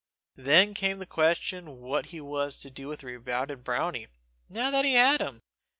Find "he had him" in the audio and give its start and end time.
4.83-5.41